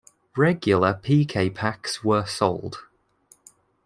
Regular 0.35 0.95
piquet-packs 0.95 2.03
were 2.03 2.25
sold. 2.25 2.79